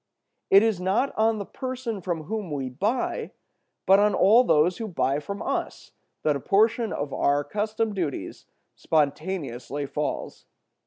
[0.49, 3.33] It is not on the person from whom we buy,
[3.85, 5.91] but on all those who buy from us,
[6.23, 10.47] that a portion of our custom duties spontaneously falls.